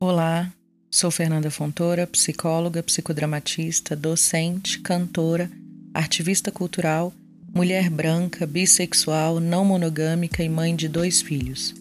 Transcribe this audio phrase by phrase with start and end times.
[0.00, 0.52] Olá,
[0.88, 5.50] sou Fernanda Fontoura, psicóloga, psicodramatista, docente, cantora,
[5.92, 7.12] ativista cultural,
[7.52, 11.74] mulher branca, bissexual, não monogâmica e mãe de dois filhos.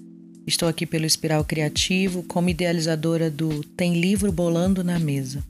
[0.47, 5.43] Estou aqui pelo Espiral Criativo como idealizadora do Tem Livro Bolando na Mesa,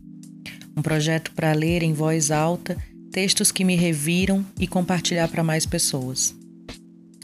[0.75, 2.75] um projeto para ler em voz alta
[3.13, 6.36] textos que me reviram e compartilhar para mais pessoas.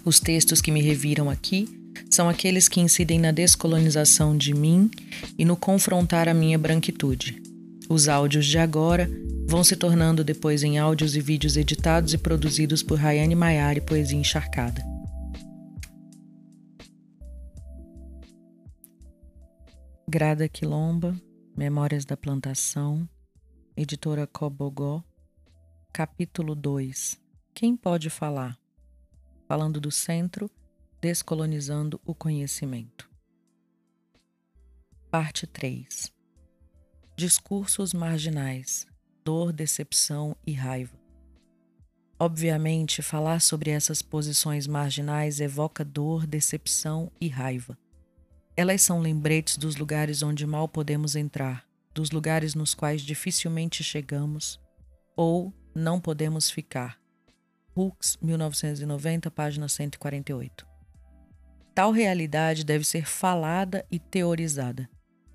[0.06, 1.83] Os textos que me reviram aqui
[2.14, 4.90] são aqueles que incidem na descolonização de mim
[5.38, 7.42] e no confrontar a minha branquitude.
[7.90, 9.10] Os áudios de agora
[9.48, 14.18] vão se tornando depois em áudios e vídeos editados e produzidos por Rayane Maiari Poesia
[14.18, 14.84] Encharcada.
[20.08, 21.20] Grada Quilomba,
[21.58, 23.10] Memórias da Plantação,
[23.76, 25.04] Editora Cobogó,
[25.92, 27.20] Capítulo 2
[27.56, 28.56] Quem pode falar?
[29.48, 30.50] Falando do centro,
[31.04, 33.12] descolonizando o conhecimento.
[35.12, 36.10] Parte 3
[37.18, 38.88] Discursos marginais,
[39.22, 40.98] dor, decepção e raiva.
[42.18, 47.78] Obviamente, falar sobre essas posições marginais evoca dor, decepção e raiva.
[48.56, 54.58] Elas são lembretes dos lugares onde mal podemos entrar, dos lugares nos quais dificilmente chegamos
[55.18, 56.98] ou não podemos ficar.
[57.76, 60.72] Hooks, 1990, página 148.
[61.74, 64.88] Tal realidade deve ser falada e teorizada.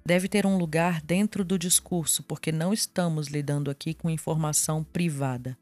[0.07, 5.59] Deve ter um lugar dentro do discurso, porque não estamos lidando aqui com informação privada.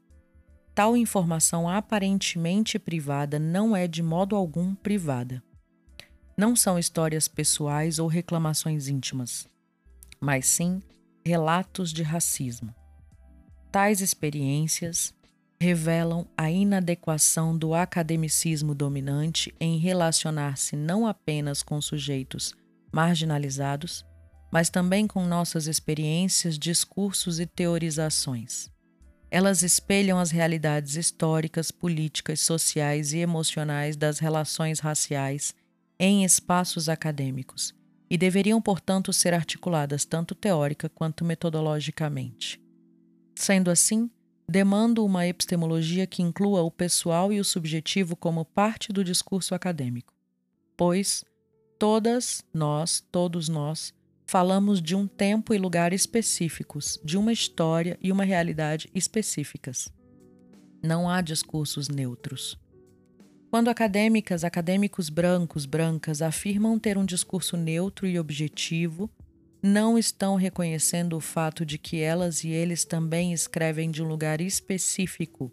[0.75, 5.43] Tal informação aparentemente privada não é de modo algum privada.
[6.37, 9.47] Não são histórias pessoais ou reclamações íntimas,
[10.21, 10.79] mas sim
[11.25, 12.73] relatos de racismo.
[13.71, 15.13] Tais experiências
[15.59, 22.53] revelam a inadequação do academicismo dominante em relacionar-se não apenas com sujeitos
[22.91, 24.05] marginalizados,
[24.51, 28.69] mas também com nossas experiências, discursos e teorizações.
[29.29, 35.53] Elas espelham as realidades históricas, políticas, sociais e emocionais das relações raciais
[35.99, 37.75] em espaços acadêmicos
[38.09, 42.61] e deveriam, portanto, ser articuladas tanto teórica quanto metodologicamente.
[43.35, 44.09] Sendo assim,
[44.49, 50.13] demando uma epistemologia que inclua o pessoal e o subjetivo como parte do discurso acadêmico,
[50.77, 51.25] pois
[51.77, 53.93] todas nós, todos nós,
[54.25, 59.89] falamos de um tempo e lugar específicos, de uma história e uma realidade específicas.
[60.81, 62.57] Não há discursos neutros.
[63.49, 69.09] Quando acadêmicas, acadêmicos brancos, brancas afirmam ter um discurso neutro e objetivo,
[69.61, 74.39] não estão reconhecendo o fato de que elas e eles também escrevem de um lugar
[74.41, 75.51] específico,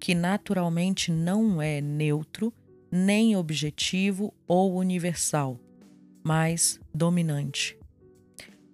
[0.00, 2.52] que naturalmente não é neutro,
[2.90, 5.60] nem objetivo ou universal,
[6.24, 7.78] mas dominante.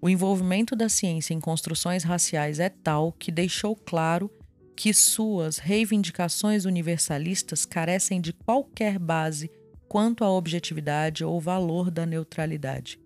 [0.00, 4.30] O envolvimento da ciência em construções raciais é tal que deixou claro
[4.76, 9.50] que suas reivindicações universalistas carecem de qualquer base
[9.88, 13.00] quanto à objetividade ou valor da neutralidade.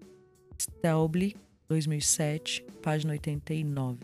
[0.60, 1.34] Stelby,
[1.72, 3.96] 2007, página 89.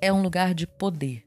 [0.00, 1.24] É um lugar de poder.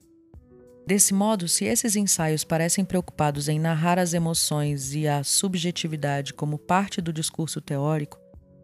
[0.87, 6.57] Desse modo, se esses ensaios parecem preocupados em narrar as emoções e a subjetividade como
[6.57, 8.17] parte do discurso teórico,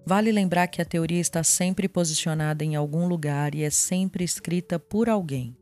[0.06, 4.79] vale lembrar que a teoria está sempre posicionada em algum lugar e é sempre escrita
[4.79, 5.57] por alguém.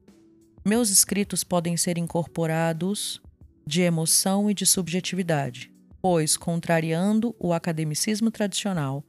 [0.63, 3.19] Meus escritos podem ser incorporados
[3.66, 9.03] de emoção e de subjetividade, pois, contrariando o academicismo tradicional,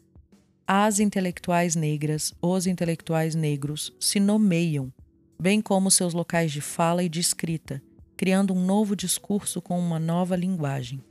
[0.66, 4.92] as intelectuais negras, os intelectuais negros se nomeiam,
[5.40, 7.80] bem como seus locais de fala e de escrita,
[8.16, 11.04] criando um novo discurso com uma nova linguagem.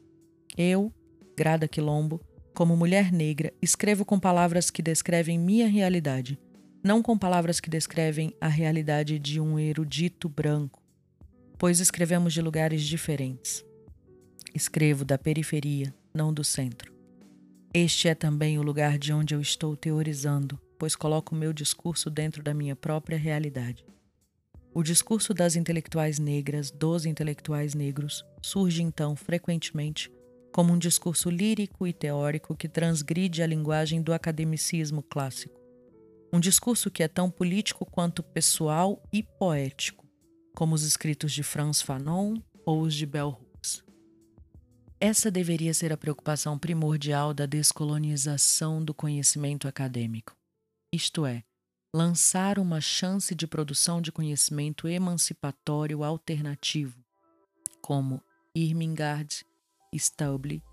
[0.57, 0.91] Eu,
[1.37, 2.19] Grada Quilombo,
[2.53, 6.37] como mulher negra, escrevo com palavras que descrevem minha realidade,
[6.83, 10.81] não com palavras que descrevem a realidade de um erudito branco,
[11.57, 13.63] pois escrevemos de lugares diferentes.
[14.53, 16.94] Escrevo da periferia, não do centro.
[17.77, 22.09] Este é também o lugar de onde eu estou teorizando, pois coloco o meu discurso
[22.09, 23.85] dentro da minha própria realidade.
[24.73, 30.09] O discurso das intelectuais negras, dos intelectuais negros, surge então frequentemente
[30.53, 35.59] como um discurso lírico e teórico que transgride a linguagem do academicismo clássico.
[36.31, 40.05] Um discurso que é tão político quanto pessoal e poético,
[40.55, 43.44] como os escritos de Franz Fanon ou os de Bell.
[45.07, 50.35] Essa deveria ser a preocupação primordial da descolonização do conhecimento acadêmico,
[50.91, 51.43] isto é,
[51.93, 56.97] lançar uma chance de produção de conhecimento emancipatório alternativo,
[57.83, 58.19] como
[58.55, 59.45] Irmingard
[59.93, 60.63] Stauble,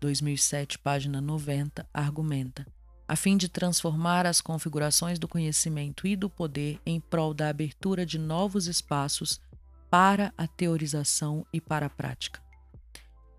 [0.00, 2.66] 2007, página 90, argumenta
[3.06, 8.06] a fim de transformar as configurações do conhecimento e do poder em prol da abertura
[8.06, 9.42] de novos espaços
[9.90, 12.43] para a teorização e para a prática.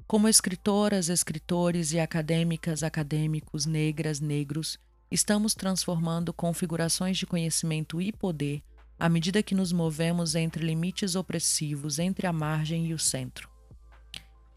[0.08, 4.78] Como escritoras, escritores e acadêmicas, acadêmicos, negras, negros,
[5.10, 8.62] estamos transformando configurações de conhecimento e poder
[9.00, 13.50] à medida que nos movemos entre limites opressivos entre a margem e o centro.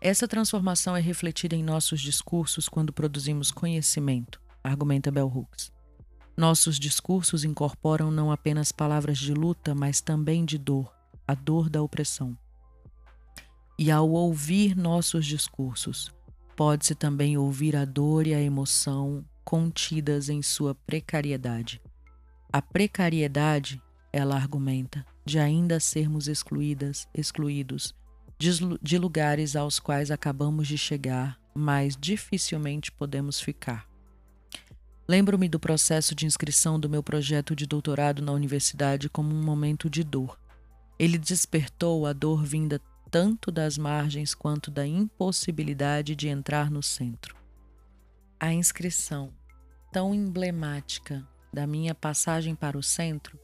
[0.03, 5.73] Essa transformação é refletida em nossos discursos quando produzimos conhecimento, argumenta Bell Hooks.
[6.37, 10.95] Nossos discursos incorporam não apenas palavras de luta, mas também de dor,
[11.27, 12.37] a dor da opressão.
[13.79, 16.13] E ao ouvir nossos discursos,
[16.57, 21.81] pode-se também ouvir a dor e a emoção contidas em sua precariedade.
[22.53, 23.81] A precariedade,
[24.13, 27.95] ela argumenta, de ainda sermos excluídas, excluídos
[28.83, 33.87] de lugares aos quais acabamos de chegar, mas dificilmente podemos ficar.
[35.09, 39.89] Lembro-me do processo de inscrição do meu projeto de doutorado na universidade como um momento
[39.89, 40.39] de dor.
[40.99, 47.37] Ele despertou a dor vinda tanto das margens quanto da impossibilidade de entrar no centro.
[48.39, 49.33] A inscrição,
[49.93, 53.39] tão emblemática da minha passagem para o centro,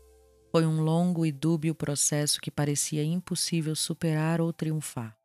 [0.52, 5.16] foi um longo e dúbio processo que parecia impossível superar ou triunfar.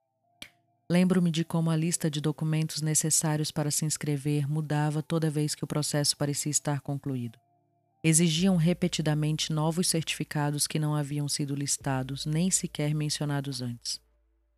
[0.91, 5.63] Lembro-me de como a lista de documentos necessários para se inscrever mudava toda vez que
[5.63, 7.37] o processo parecia estar concluído.
[8.03, 14.01] Exigiam repetidamente novos certificados que não haviam sido listados nem sequer mencionados antes.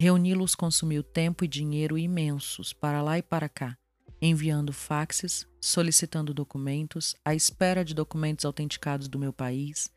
[0.02, 3.78] Reuni-los consumiu tempo e dinheiro imensos para lá e para cá,
[4.20, 9.92] enviando faxes, solicitando documentos, à espera de documentos autenticados do meu país,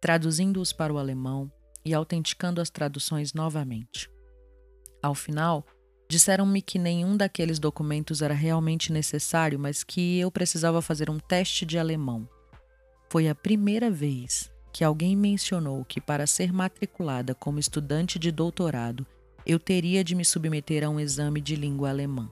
[0.00, 1.52] traduzindo-os para o alemão
[1.84, 4.10] e autenticando as traduções novamente.
[5.02, 5.66] Ao final,
[6.08, 11.66] disseram-me que nenhum daqueles documentos era realmente necessário, mas que eu precisava fazer um teste
[11.66, 12.26] de alemão.
[13.10, 19.06] Foi a primeira vez que alguém mencionou que, para ser matriculada como estudante de doutorado,
[19.46, 22.30] eu teria de me submeter a um exame de língua alemã.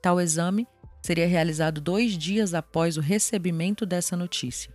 [0.00, 0.66] Tal exame
[1.02, 4.72] seria realizado dois dias após o recebimento dessa notícia.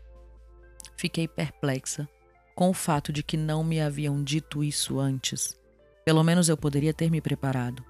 [0.96, 2.08] Fiquei perplexa
[2.56, 5.56] com o fato de que não me haviam dito isso antes.
[6.04, 7.84] Pelo menos eu poderia ter me preparado.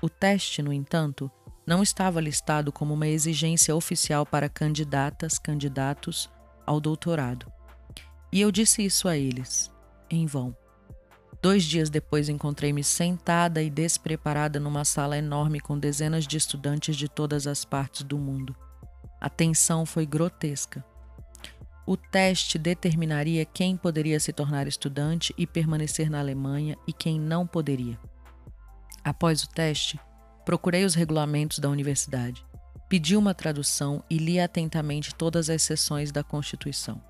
[0.00, 1.30] O teste, no entanto,
[1.66, 6.30] não estava listado como uma exigência oficial para candidatas, candidatos
[6.66, 7.50] ao doutorado.
[8.32, 9.70] E eu disse isso a eles,
[10.10, 10.56] em vão.
[11.44, 17.06] Dois dias depois encontrei-me sentada e despreparada numa sala enorme com dezenas de estudantes de
[17.06, 18.56] todas as partes do mundo.
[19.20, 20.82] A tensão foi grotesca.
[21.86, 27.46] O teste determinaria quem poderia se tornar estudante e permanecer na Alemanha e quem não
[27.46, 28.00] poderia.
[29.04, 30.00] Após o teste,
[30.46, 32.42] procurei os regulamentos da universidade,
[32.88, 37.02] pedi uma tradução e li atentamente todas as seções da Constituição.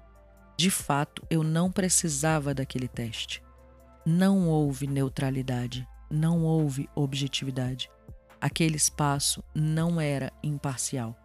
[0.58, 3.43] De fato, eu não precisava daquele teste.
[4.06, 7.90] Não houve neutralidade, não houve objetividade.
[8.38, 11.16] Aquele espaço não era imparcial.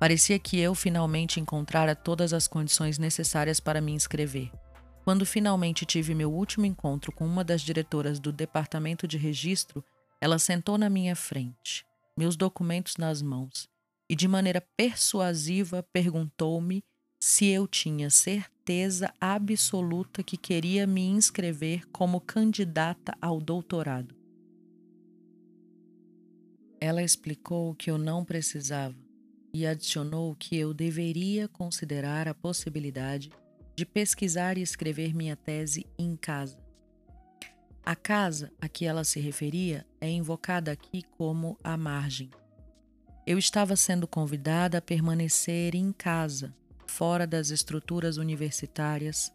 [0.00, 4.50] Parecia que eu finalmente encontrara todas as condições necessárias para me inscrever.
[5.04, 9.84] Quando finalmente tive meu último encontro com uma das diretoras do departamento de registro,
[10.18, 11.84] ela sentou na minha frente,
[12.16, 13.68] meus documentos nas mãos,
[14.08, 16.82] e de maneira persuasiva perguntou-me
[17.20, 18.08] se eu tinha
[18.62, 24.14] certeza absoluta que queria me inscrever como candidata ao doutorado.
[26.80, 28.94] Ela explicou que eu não precisava
[29.52, 33.32] e adicionou que eu deveria considerar a possibilidade
[33.74, 36.56] de pesquisar e escrever minha tese em casa.
[37.84, 42.30] A casa a que ela se referia é invocada aqui como a margem.
[43.26, 46.54] Eu estava sendo convidada a permanecer em casa
[46.92, 49.32] fora das estruturas universitárias,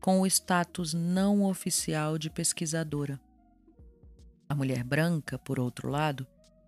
[0.00, 3.20] com o status não oficial de pesquisadora.
[4.48, 6.24] A mulher branca, por outro lado,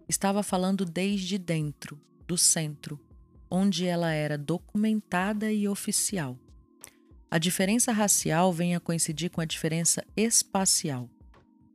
[0.09, 3.01] estava falando desde dentro, do centro,
[3.49, 6.37] onde ela era documentada e oficial.
[7.31, 11.09] A diferença racial vem a coincidir com a diferença espacial.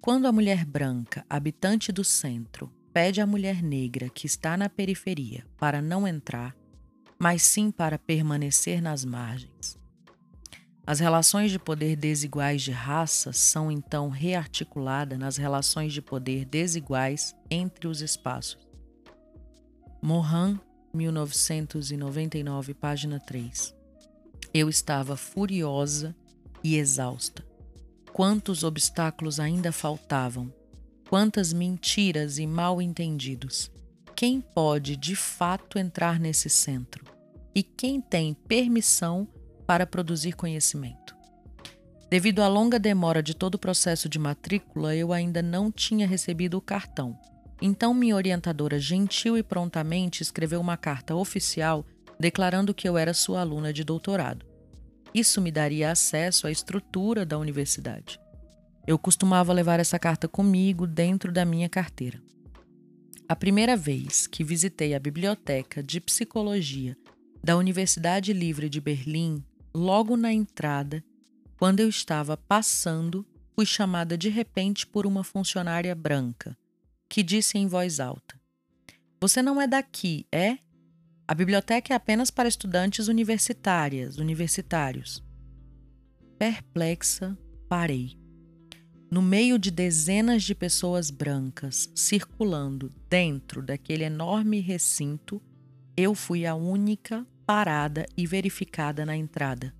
[0.02, 5.46] Quando a mulher branca, habitante do centro, pede à mulher negra que está na periferia
[5.58, 6.56] para não entrar,
[7.20, 9.78] mas sim para permanecer nas margens.
[10.86, 17.36] As relações de poder desiguais de raça são então rearticuladas nas relações de poder desiguais
[17.52, 18.66] entre os espaços.
[20.02, 20.58] Mohan,
[20.94, 23.76] 1999, página 3.
[24.54, 26.16] Eu estava furiosa
[26.64, 27.46] e exausta.
[28.14, 30.54] Quantos obstáculos ainda faltavam,
[31.10, 33.70] quantas mentiras e mal entendidos.
[34.18, 37.18] Quem pode de fato entrar nesse centro?
[37.58, 39.28] e quem tem permissão
[39.66, 41.16] para produzir conhecimento.
[42.08, 46.56] Devido à longa demora de todo o processo de matrícula, eu ainda não tinha recebido
[46.56, 47.18] o cartão.
[47.60, 51.84] Então, minha orientadora gentil e prontamente escreveu uma carta oficial
[52.20, 54.46] declarando que eu era sua aluna de doutorado.
[55.12, 58.20] Isso me daria acesso à estrutura da universidade.
[58.86, 62.22] Eu costumava levar essa carta comigo dentro da minha carteira.
[63.30, 66.96] A primeira vez que visitei a biblioteca de psicologia
[67.44, 69.44] da Universidade Livre de Berlim,
[69.76, 71.04] logo na entrada,
[71.58, 76.58] quando eu estava passando, fui chamada de repente por uma funcionária branca,
[77.10, 78.40] que disse em voz alta:
[79.20, 80.58] Você não é daqui, é?
[81.28, 85.22] A biblioteca é apenas para estudantes universitárias, universitários.
[86.40, 88.18] Perplexa, parei.
[89.10, 95.42] No meio de dezenas de pessoas brancas circulando dentro daquele enorme recinto,
[95.96, 99.74] eu fui a única parada e verificada na entrada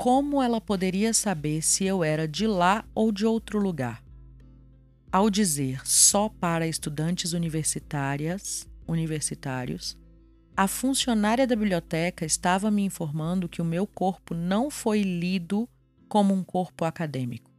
[0.00, 4.02] como ela poderia saber se eu era de lá ou de outro lugar?
[5.12, 9.98] Ao dizer só para estudantes universitárias, universitários,
[10.56, 15.68] a funcionária da biblioteca estava me informando que o meu corpo não foi lido
[16.08, 17.49] como um corpo acadêmico.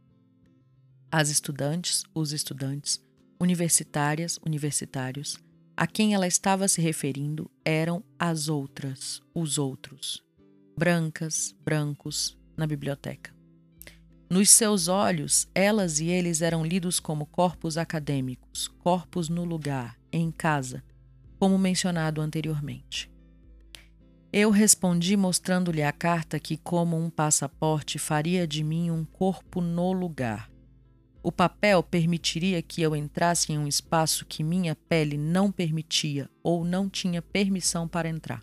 [1.14, 2.98] As estudantes, os estudantes,
[3.38, 5.36] universitárias, universitários,
[5.76, 10.24] a quem ela estava se referindo eram as outras, os outros,
[10.74, 13.30] brancas, brancos, na biblioteca.
[14.30, 20.30] Nos seus olhos, elas e eles eram lidos como corpos acadêmicos, corpos no lugar, em
[20.30, 20.82] casa,
[21.38, 23.12] como mencionado anteriormente.
[24.32, 29.92] Eu respondi mostrando-lhe a carta que, como um passaporte, faria de mim um corpo no
[29.92, 30.50] lugar.
[31.22, 36.64] O papel permitiria que eu entrasse em um espaço que minha pele não permitia ou
[36.64, 38.42] não tinha permissão para entrar.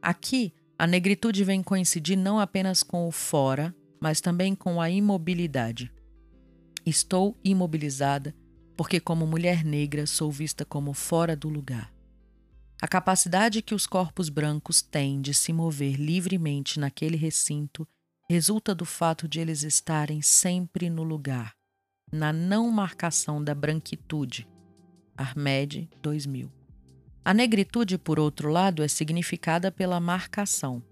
[0.00, 5.92] Aqui, a negritude vem coincidir não apenas com o fora, mas também com a imobilidade.
[6.86, 8.34] Estou imobilizada
[8.76, 11.92] porque, como mulher negra, sou vista como fora do lugar.
[12.82, 17.88] A capacidade que os corpos brancos têm de se mover livremente naquele recinto
[18.28, 21.54] resulta do fato de eles estarem sempre no lugar,
[22.12, 24.48] na não marcação da branquitude.
[25.16, 26.50] Armed 2000
[27.24, 30.82] a negritude, por outro lado, é significada pela marcação.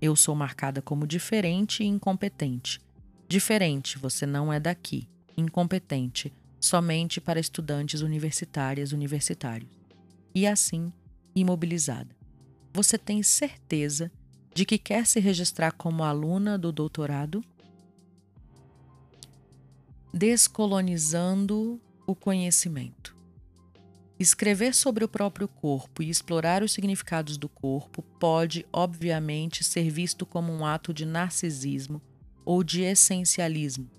[0.00, 2.80] Eu sou marcada como diferente e incompetente.
[3.28, 5.06] Diferente, você não é daqui.
[5.36, 9.68] Incompetente, somente para estudantes universitárias universitários.
[10.34, 10.90] E assim,
[11.36, 12.16] imobilizada.
[12.72, 14.10] Você tem certeza
[14.54, 17.44] de que quer se registrar como aluna do doutorado?
[20.16, 23.16] Descolonizando o conhecimento.
[24.16, 30.24] Escrever sobre o próprio corpo e explorar os significados do corpo pode, obviamente, ser visto
[30.24, 32.00] como um ato de narcisismo
[32.44, 33.90] ou de essencialismo,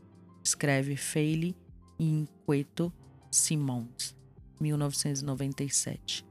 [0.41, 1.53] escreve Feile
[1.99, 2.93] Inquieto
[3.29, 4.15] Simons,
[4.61, 6.25] 1997.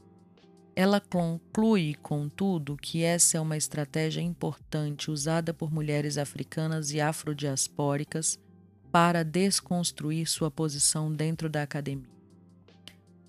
[0.74, 8.38] Ela conclui, contudo, que essa é uma estratégia importante usada por mulheres africanas e afrodiaspóricas
[8.94, 12.14] para desconstruir sua posição dentro da academia.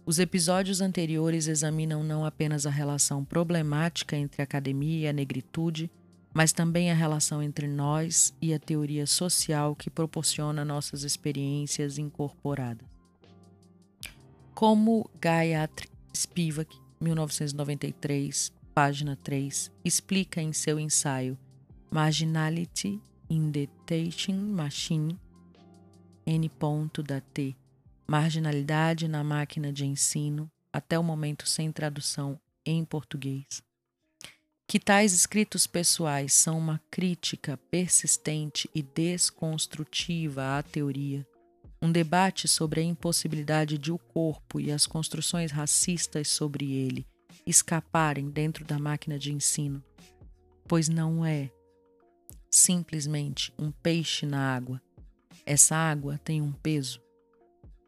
[0.05, 5.89] Os episódios anteriores examinam não apenas a relação problemática entre a academia e a negritude,
[6.31, 12.87] mas também a relação entre nós e a teoria social que proporciona nossas experiências incorporadas.
[14.53, 21.35] Como Gayatri Spivak, 1993, página 3, explica em seu ensaio
[21.89, 25.17] Marginality in the Teaching Machine,
[26.25, 26.49] N.
[27.05, 27.55] da T,
[28.07, 33.61] marginalidade na máquina de ensino, até o momento sem tradução em português.
[34.67, 41.25] Que tais escritos pessoais são uma crítica persistente e desconstrutiva à teoria,
[41.81, 47.05] um debate sobre a impossibilidade de o corpo e as construções racistas sobre ele
[47.45, 49.83] escaparem dentro da máquina de ensino,
[50.67, 51.51] pois não é
[52.49, 54.81] simplesmente um peixe na água.
[55.47, 56.99] Essa água tem um peso?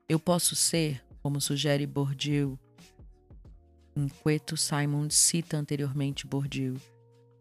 [0.07, 2.57] Eu posso ser, como sugere Bourdieu,
[3.95, 6.75] enquanto Simon cita anteriormente Bourdieu,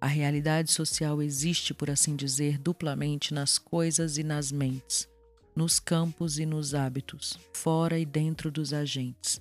[0.00, 5.06] a realidade social existe, por assim dizer, duplamente nas coisas e nas mentes,
[5.54, 9.38] nos campos e nos hábitos, fora e dentro dos agentes.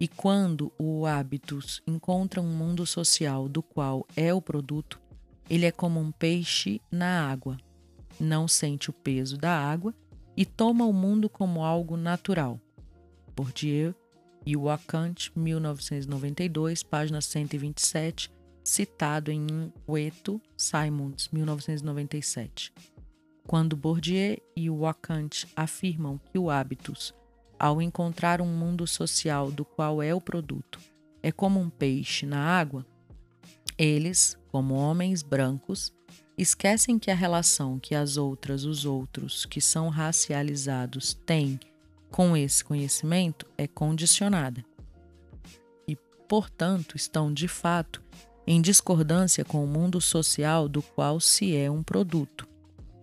[0.00, 4.98] E quando o hábitos encontra um mundo social do qual é o produto,
[5.50, 7.58] ele é como um peixe na água,
[8.18, 9.94] não sente o peso da água
[10.36, 12.60] e toma o mundo como algo natural,
[13.36, 13.94] Bourdieu
[14.46, 18.30] e Wakant, 1992, página 127,
[18.62, 22.72] citado em Inquieto Simons, 1997,
[23.46, 27.14] quando Bourdieu e Wacant afirmam que o hábitos,
[27.58, 30.80] ao encontrar um mundo social do qual é o produto,
[31.22, 32.84] é como um peixe na água,
[33.76, 35.93] eles, como homens brancos,
[36.36, 41.58] esquecem que a relação que as outras, os outros, que são racializados, têm
[42.10, 44.64] com esse conhecimento é condicionada.
[45.86, 45.96] E,
[46.28, 48.02] portanto, estão de fato
[48.46, 52.46] em discordância com o mundo social do qual se é um produto,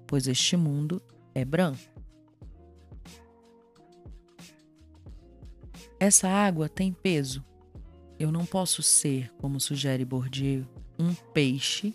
[0.05, 1.01] pois este mundo
[1.33, 1.91] é branco.
[5.99, 7.43] Essa água tem peso.
[8.17, 10.65] Eu não posso ser, como sugere Bourdieu,
[10.97, 11.93] um peixe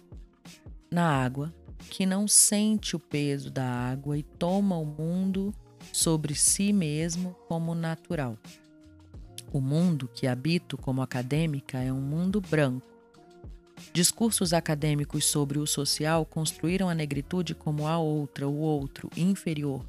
[0.91, 1.53] na água
[1.91, 5.55] que não sente o peso da água e toma o mundo
[5.93, 8.37] sobre si mesmo como natural.
[9.53, 12.87] O mundo que habito como acadêmica é um mundo branco.
[13.93, 19.85] Discursos acadêmicos sobre o social construíram a negritude como a outra, o outro, inferior,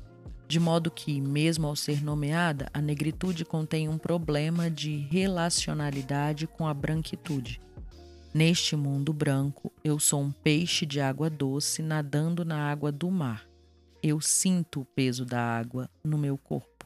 [0.48, 6.68] de modo que, mesmo ao ser nomeada, a negritude contém um problema de relacionalidade com
[6.68, 7.60] a branquitude.
[8.38, 13.50] Neste mundo branco, eu sou um peixe de água doce nadando na água do mar.
[14.04, 16.86] Eu sinto o peso da água no meu corpo.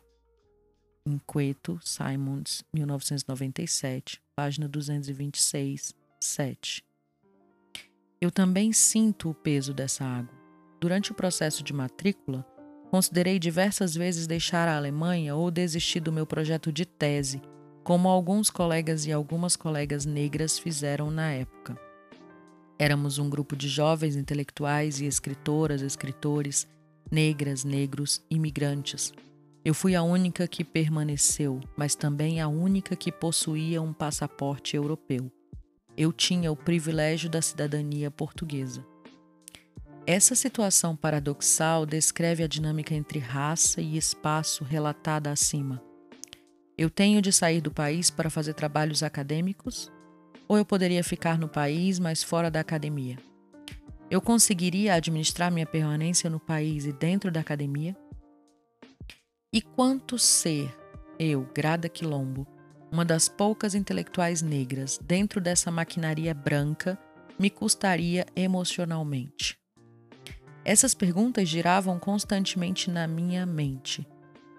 [1.05, 6.86] Inquieto Simons, 1997, página 226, 7.
[8.22, 10.34] Eu também sinto o peso dessa água.
[10.79, 12.48] Durante o processo de matrícula,
[12.89, 17.41] considerei diversas vezes deixar a Alemanha ou desistir do meu projeto de tese
[17.84, 21.78] como alguns colegas e algumas colegas negras fizeram na época.
[22.78, 26.68] Éramos um grupo de jovens intelectuais e escritoras, escritores,
[27.12, 29.14] negras, negros, imigrantes.
[29.64, 35.32] Eu fui a única que permaneceu, mas também a única que possuía um passaporte europeu.
[35.96, 38.84] Eu tinha o privilégio da cidadania portuguesa.
[40.08, 45.90] Essa situação paradoxal descreve a dinâmica entre raça e espaço relatada acima.
[46.82, 49.91] Eu tenho de sair do país para fazer trabalhos acadêmicos?
[50.48, 53.20] Ou eu poderia ficar no país, mas fora da academia?
[54.10, 57.96] Eu conseguiria administrar minha permanência no país e dentro da academia?
[59.54, 60.76] E quanto ser
[61.20, 62.48] eu, Grada Quilombo,
[62.91, 66.98] uma das poucas intelectuais negras dentro dessa maquinaria branca,
[67.38, 69.56] me custaria emocionalmente?
[70.65, 74.04] Essas perguntas giravam constantemente na minha mente.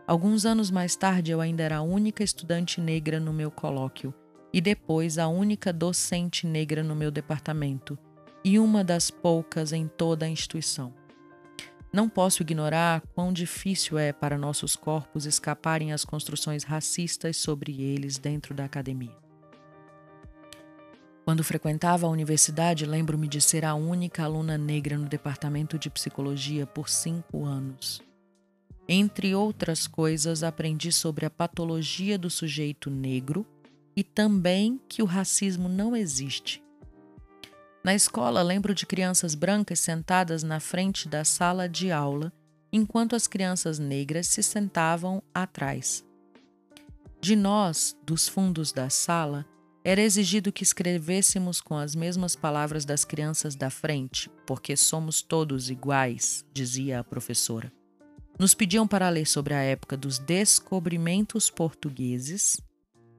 [0.07, 4.13] Alguns anos mais tarde, eu ainda era a única estudante negra no meu colóquio
[4.53, 7.99] e depois a única docente negra no meu departamento
[8.45, 10.93] e uma das poucas em toda a instituição.
[11.93, 18.19] Não posso ignorar quão difícil é para nossos corpos escaparem às construções racistas sobre eles
[18.19, 19.15] dentro da academia.
[21.25, 26.67] Quando frequentava a universidade, lembro-me de ser a única aluna negra no departamento de psicologia
[26.67, 28.03] por cinco anos.
[28.89, 33.47] Entre outras coisas, aprendi sobre a patologia do sujeito negro
[33.97, 36.63] e também que o racismo não existe.
[37.85, 42.33] Na escola, lembro de crianças brancas sentadas na frente da sala de aula,
[42.73, 46.05] enquanto as crianças negras se sentavam atrás.
[47.21, 49.47] De nós, dos fundos da sala,
[49.85, 55.69] era exigido que escrevêssemos com as mesmas palavras das crianças da frente, porque somos todos
[55.69, 57.73] iguais, dizia a professora.
[58.39, 62.61] Nos pediam para ler sobre a época dos descobrimentos portugueses,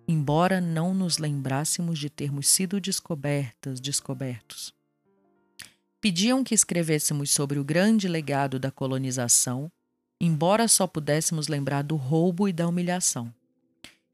[0.07, 4.73] embora não nos lembrássemos de termos sido descobertas, descobertos.
[6.01, 9.71] Pediam que escrevêssemos sobre o grande legado da colonização,
[10.19, 13.33] embora só pudéssemos lembrar do roubo e da humilhação.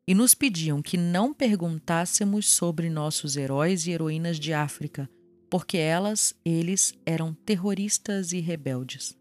[0.06, 5.10] E nos pediam que não perguntássemos sobre nossos heróis e heroínas de África,
[5.50, 9.19] porque elas, eles, eram terroristas e rebeldes.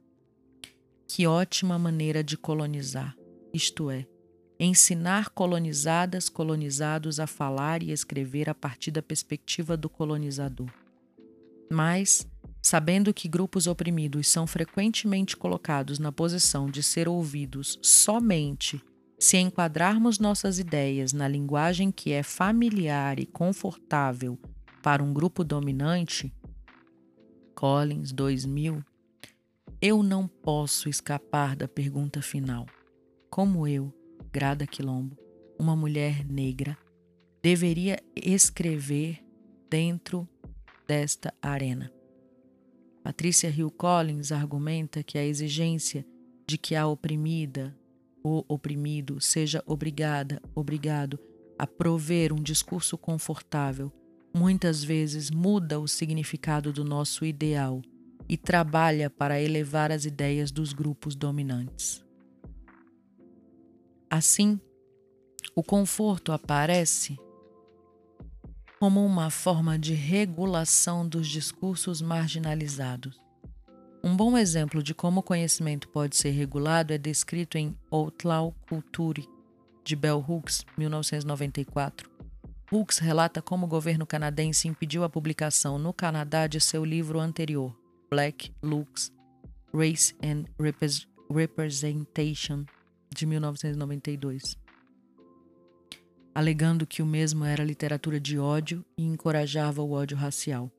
[1.08, 3.16] Que ótima maneira de colonizar,
[3.52, 4.06] isto é,
[4.60, 10.70] ensinar colonizadas, colonizados a falar e escrever a partir da perspectiva do colonizador.
[11.70, 12.28] Mas,
[12.62, 18.80] sabendo que grupos oprimidos são frequentemente colocados na posição de ser ouvidos somente
[19.18, 24.38] se enquadrarmos nossas ideias na linguagem que é familiar e confortável
[24.82, 26.32] para um grupo dominante,
[27.54, 28.84] Collins 2000
[29.80, 32.66] eu não posso escapar da pergunta final.
[33.30, 33.94] Como eu,
[34.32, 35.16] Grada Quilombo,
[35.56, 36.76] uma mulher negra,
[37.40, 39.24] deveria escrever
[39.70, 40.28] dentro
[40.86, 41.92] desta arena?
[43.04, 46.04] Patrícia Hill Collins argumenta que a exigência
[46.44, 47.76] de que a oprimida
[48.20, 51.20] ou oprimido seja obrigada, obrigado
[51.56, 53.92] a prover um discurso confortável
[54.34, 57.80] muitas vezes muda o significado do nosso ideal
[58.28, 62.04] e trabalha para elevar as ideias dos grupos dominantes.
[64.10, 64.60] Assim,
[65.54, 67.18] o conforto aparece
[68.78, 73.20] como uma forma de regulação dos discursos marginalizados.
[74.04, 79.28] Um bom exemplo de como o conhecimento pode ser regulado é descrito em Outlaw Culture,
[79.84, 82.08] de Bell Hooks, 1994.
[82.70, 87.74] Hooks relata como o governo canadense impediu a publicação no Canadá de seu livro anterior,
[88.10, 89.12] Black Looks,
[89.72, 90.44] Race and
[91.30, 92.64] Representation,
[93.14, 94.56] de 1992,
[96.34, 100.72] alegando que o mesmo era literatura de ódio e encorajava o ódio racial.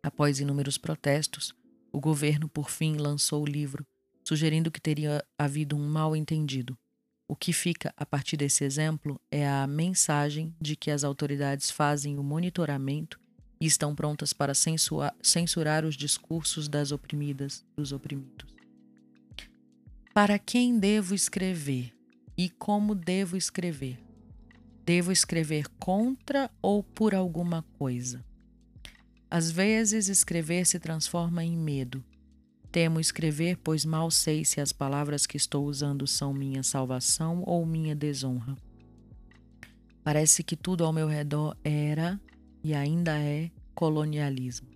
[0.00, 1.52] Após inúmeros protestos,
[1.92, 3.84] o governo, por fim, lançou o livro,
[4.22, 6.78] sugerindo que teria havido um mal-entendido.
[7.26, 12.16] O que fica a partir desse exemplo é a mensagem de que as autoridades fazem
[12.16, 13.18] o monitoramento
[13.60, 18.52] e estão prontas para censurar os discursos das oprimidas, dos oprimidos.
[20.12, 21.92] Para quem devo escrever
[22.36, 23.98] e como devo escrever?
[24.84, 28.24] Devo escrever contra ou por alguma coisa?
[29.30, 32.04] Às vezes, escrever se transforma em medo.
[32.70, 37.64] Temo escrever, pois mal sei se as palavras que estou usando são minha salvação ou
[37.64, 38.56] minha desonra.
[40.04, 42.20] Parece que tudo ao meu redor era
[42.64, 44.66] e ainda é colonialismo.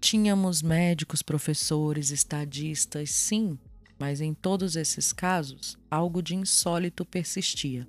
[0.00, 3.58] Tínhamos médicos, professores, estadistas, sim,
[3.98, 7.86] mas em todos esses casos, algo de insólito persistia.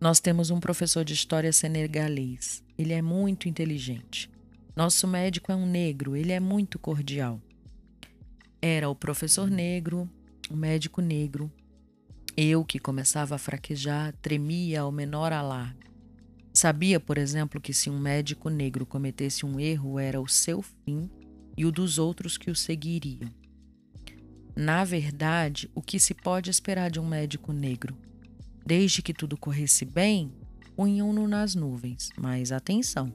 [0.00, 2.62] Nós temos um professor de história senegalês.
[2.78, 4.30] Ele é muito inteligente.
[4.76, 7.40] Nosso médico é um negro, ele é muito cordial.
[8.62, 10.08] Era o professor negro,
[10.48, 11.50] o médico negro.
[12.36, 15.93] Eu, que começava a fraquejar, tremia ao menor alarme.
[16.64, 21.10] Sabia, por exemplo, que se um médico negro cometesse um erro, era o seu fim
[21.58, 23.30] e o dos outros que o seguiriam.
[24.56, 27.94] Na verdade, o que se pode esperar de um médico negro?
[28.64, 30.32] Desde que tudo corresse bem,
[30.74, 32.08] punham-no nas nuvens.
[32.16, 33.12] Mas atenção,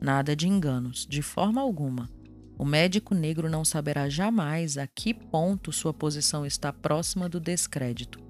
[0.00, 2.08] nada de enganos, de forma alguma.
[2.56, 8.22] O médico negro não saberá jamais a que ponto sua posição está próxima do descrédito.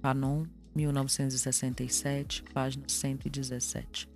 [0.00, 0.46] Panon,
[0.76, 4.08] 1967, página 117.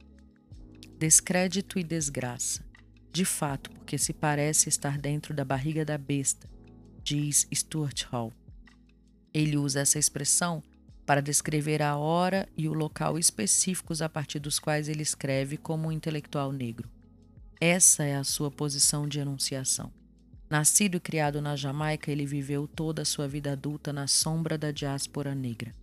[0.99, 2.63] Descrédito e desgraça.
[3.11, 6.49] De fato, porque se parece estar dentro da barriga da besta,
[7.03, 8.33] diz Stuart Hall.
[9.33, 10.63] Ele usa essa expressão
[11.07, 15.89] para descrever a hora e o local específicos a partir dos quais ele escreve como
[15.89, 16.89] um intelectual negro.
[17.59, 19.91] Essa é a sua posição de enunciação.
[20.49, 24.71] Nascido e criado na Jamaica, ele viveu toda a sua vida adulta na sombra da
[24.71, 25.75] diáspora negra.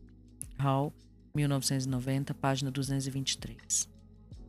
[0.59, 0.93] Hall,
[1.35, 3.87] 1990, página 223.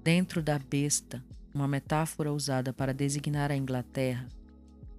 [0.02, 1.22] Dentro da besta,
[1.54, 4.26] uma metáfora usada para designar a Inglaterra,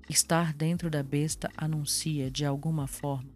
[0.08, 3.34] estar dentro da besta anuncia, de alguma forma,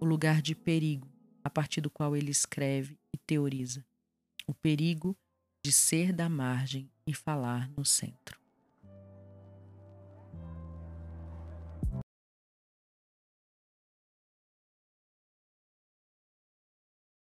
[0.00, 1.08] o lugar de perigo
[1.44, 3.84] a partir do qual ele escreve e teoriza.
[4.46, 5.16] O perigo
[5.62, 8.39] de ser da margem e falar no centro.